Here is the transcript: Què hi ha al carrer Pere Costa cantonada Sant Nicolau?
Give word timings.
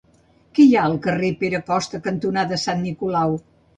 Què 0.59 0.63
hi 0.69 0.71
ha 0.77 0.85
al 0.91 0.95
carrer 1.03 1.29
Pere 1.43 1.61
Costa 1.67 1.99
cantonada 2.09 2.59
Sant 2.67 2.83
Nicolau? 2.87 3.37